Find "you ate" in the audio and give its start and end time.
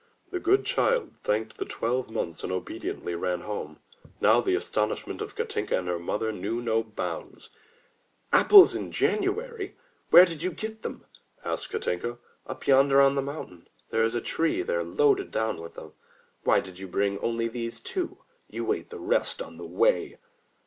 18.49-18.89